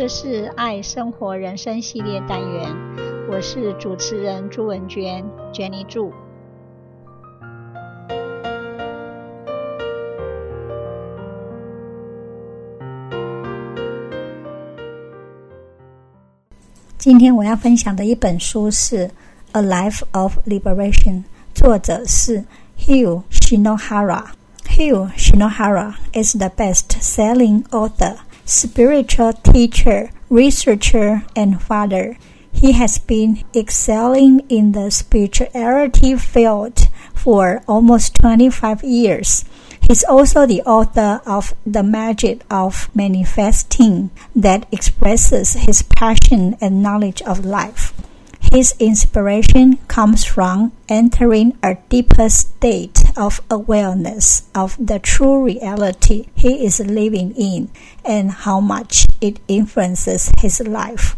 [0.00, 2.74] 这是爱生活人生系列单元，
[3.30, 5.22] 我是主持人朱文娟
[5.52, 6.10] ，Jenny 祝。
[16.96, 19.06] 今天我要分享的一本书是
[19.52, 21.12] 《A Life of Liberation》，
[21.54, 22.42] 作者是
[22.78, 24.28] Hugh Shinohara。
[24.64, 28.14] Hugh Shinohara is the best-selling author,
[28.50, 32.18] spiritual teacher, researcher, and father.
[32.52, 39.44] He has been excelling in the spirituality field for almost 25 years.
[39.86, 47.22] He's also the author of The Magic of Manifesting that expresses his passion and knowledge
[47.22, 47.94] of life.
[48.52, 56.64] His inspiration comes from entering a deeper state of awareness of the true reality he
[56.64, 57.70] is living in
[58.04, 61.16] and how much it influences his life.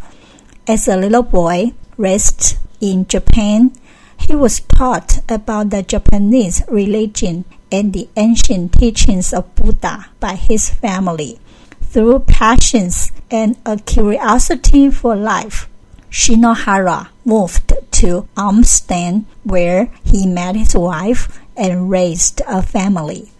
[0.66, 3.72] As a little boy raised in Japan,
[4.16, 10.70] he was taught about the Japanese religion and the ancient teachings of Buddha by his
[10.70, 11.40] family.
[11.80, 15.68] Through passions and a curiosity for life,
[16.10, 23.30] Shinohara moved to Amsterdam where he met his wife and raised a family.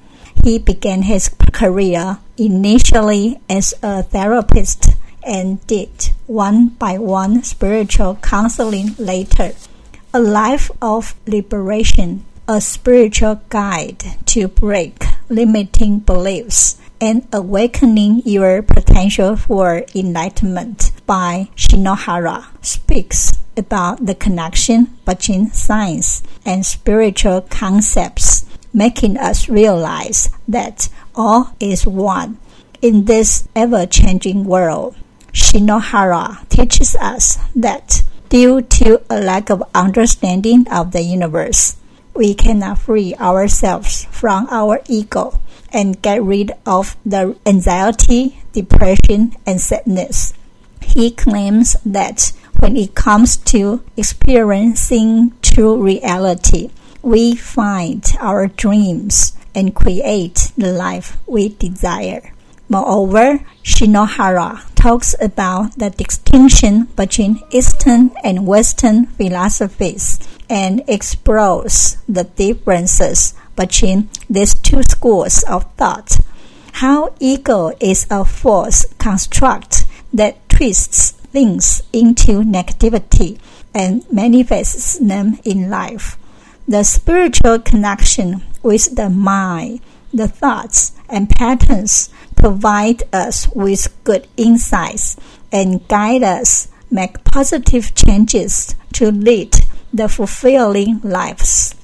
[0.45, 4.91] He began his career initially as a therapist
[5.25, 9.53] and did one by one spiritual counseling later.
[10.13, 19.37] A life of liberation, a spiritual guide to break limiting beliefs and awakening your potential
[19.37, 29.49] for enlightenment by Shinohara speaks about the connection between science and spiritual concepts, making us
[29.49, 32.39] realize that all is one
[32.81, 34.97] in this ever changing world.
[35.33, 41.77] Shinohara teaches us that due to a lack of understanding of the universe,
[42.15, 45.41] we cannot free ourselves from our ego
[45.73, 50.35] and get rid of the anxiety, depression, and sadness.
[50.83, 56.71] He claims that when it comes to experiencing true reality,
[57.03, 62.33] we find our dreams and create the life we desire.
[62.69, 73.35] Moreover, Shinohara talks about the distinction between Eastern and Western philosophies and explores the differences
[73.57, 76.21] between these two schools of thought.
[76.75, 83.39] How ego is a false construct that twists things into negativity
[83.75, 86.19] and manifests them in life.
[86.69, 89.81] The spiritual connection with the mind,
[90.13, 95.17] the thoughts, and patterns provide us with good insights
[95.51, 99.57] and guide us make positive changes to lead
[99.93, 101.75] the fulfilling lives.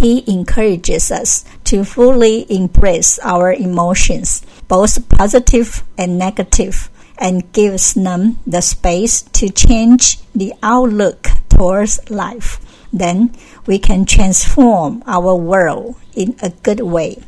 [0.00, 8.38] He encourages us to fully embrace our emotions, both positive and negative, and gives them
[8.46, 12.60] the space to change the outlook towards life.
[12.92, 13.34] Then
[13.66, 17.22] we can transform our world in a good way.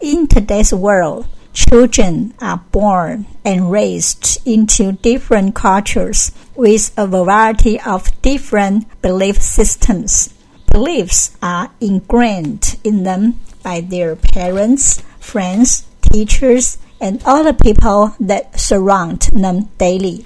[0.00, 8.10] In today's world, children are born and raised into different cultures with a variety of
[8.22, 10.32] different belief systems
[10.72, 19.28] beliefs are ingrained in them by their parents, friends, teachers, and other people that surround
[19.32, 20.24] them daily.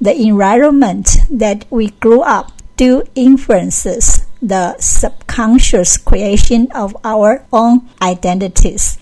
[0.00, 8.98] The environment that we grew up do influences the subconscious creation of our own identities.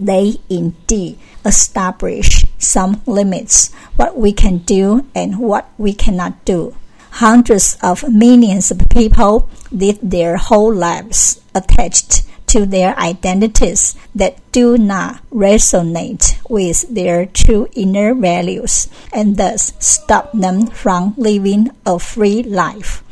[0.00, 6.74] They indeed establish some limits, what we can do and what we cannot do
[7.14, 14.78] hundreds of millions of people live their whole lives attached to their identities that do
[14.78, 22.44] not resonate with their true inner values and thus stop them from living a free
[22.44, 23.02] life.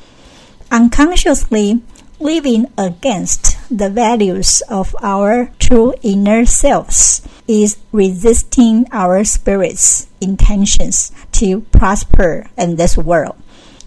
[0.71, 1.83] Unconsciously
[2.21, 11.62] living against the values of our true inner selves is resisting our spirit's intentions to
[11.75, 13.35] prosper in this world.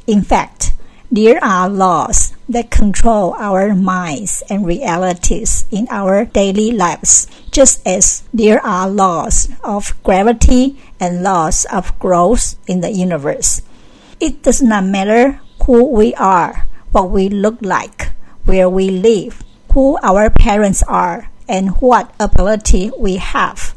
[0.06, 0.75] In fact,
[1.12, 8.24] there are laws that control our minds and realities in our daily lives, just as
[8.34, 13.62] there are laws of gravity and laws of growth in the universe.
[14.20, 18.12] It does not matter who we are, what we look like,
[18.46, 19.44] where we live,
[19.74, 23.76] who our parents are, and what ability we have.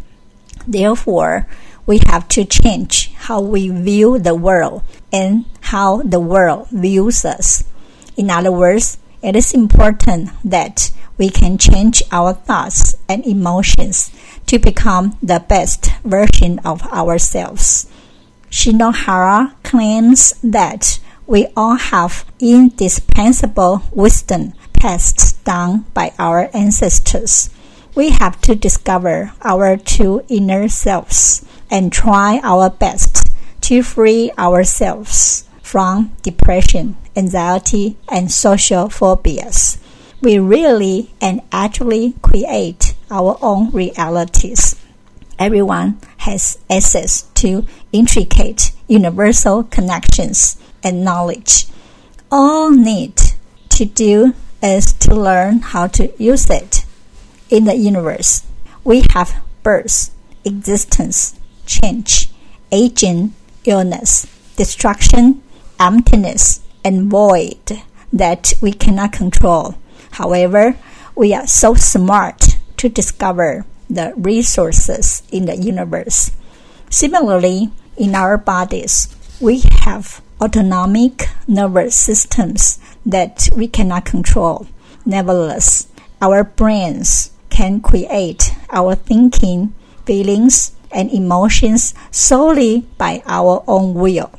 [0.67, 1.47] Therefore,
[1.89, 7.65] we have to change how we view the world and how the world views us.
[8.15, 14.13] In other words, it is important that we can change our thoughts and emotions
[14.47, 17.91] to become the best version of ourselves.
[18.51, 27.49] Shinohara claims that we all have indispensable wisdom passed down by our ancestors.
[27.95, 33.29] We have to discover our true inner selves and try our best
[33.63, 39.79] to free ourselves from depression, anxiety, and social phobias.
[40.21, 44.75] We really and actually create our own realities.
[45.39, 51.67] Everyone has access to intricate universal connections and knowledge.
[52.31, 53.21] All need
[53.71, 56.85] to do is to learn how to use it.
[57.51, 58.45] In the universe,
[58.83, 60.11] we have birth,
[60.45, 61.38] existence,
[61.69, 62.31] change,
[62.73, 63.35] aging,
[63.65, 64.27] illness,
[64.57, 65.41] destruction,
[65.79, 67.83] emptiness, and void
[68.13, 69.77] that we cannot control.
[70.13, 70.77] However,
[71.15, 76.33] we are so smart to discover the resources in the universe.
[76.91, 84.67] Similarly, in our bodies, we have autonomic nervous systems that we cannot control.
[85.05, 85.89] Nevertheless,
[86.21, 89.75] our brains can create our thinking,
[90.07, 94.31] feelings, and emotions solely by our own will.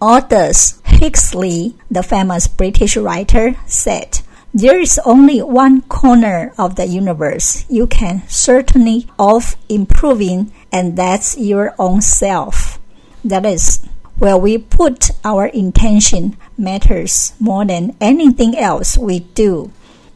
[0.00, 4.20] Aldous Huxley, the famous British writer, said,
[4.54, 11.36] There is only one corner of the universe you can certainly of improving, and that's
[11.36, 12.78] your own self.
[13.24, 13.80] That is,
[14.18, 19.70] where we put our intention matters more than anything else we do.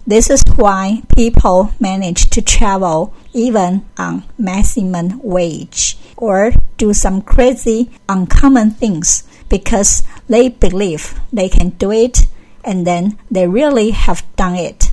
[0.06, 7.90] This is why people manage to travel even on maximum wage or do some crazy,
[8.08, 12.26] uncommon things because they believe they can do it
[12.64, 14.90] and then they really have done it.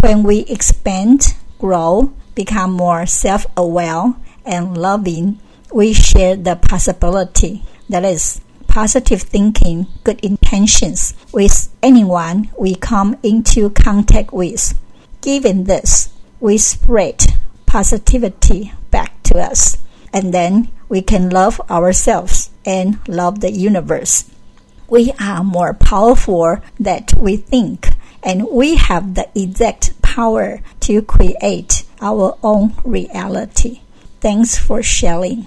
[0.00, 4.12] When we expand, grow, become more self aware
[4.44, 5.40] and loving,
[5.72, 8.40] we share the possibility that is
[8.74, 14.74] positive thinking, good intentions with anyone we come into contact with.
[15.20, 17.22] Given this, we spread
[17.66, 19.78] positivity back to us,
[20.12, 24.28] and then we can love ourselves and love the universe.
[24.88, 27.90] We are more powerful than we think,
[28.24, 33.82] and we have the exact power to create our own reality.
[34.20, 35.46] Thanks for sharing.